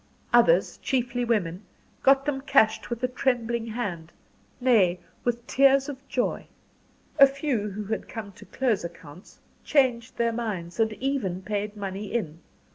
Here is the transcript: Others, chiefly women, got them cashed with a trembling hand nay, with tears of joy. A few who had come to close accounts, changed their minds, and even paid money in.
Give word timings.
Others, 0.33 0.77
chiefly 0.79 1.23
women, 1.23 1.61
got 2.01 2.25
them 2.25 2.41
cashed 2.41 2.89
with 2.89 3.03
a 3.03 3.07
trembling 3.07 3.67
hand 3.67 4.11
nay, 4.59 4.99
with 5.23 5.45
tears 5.45 5.87
of 5.87 5.99
joy. 6.07 6.47
A 7.19 7.27
few 7.27 7.69
who 7.69 7.83
had 7.85 8.09
come 8.09 8.31
to 8.31 8.45
close 8.47 8.83
accounts, 8.83 9.41
changed 9.63 10.17
their 10.17 10.33
minds, 10.33 10.79
and 10.79 10.93
even 10.93 11.43
paid 11.43 11.77
money 11.77 12.11
in. 12.11 12.39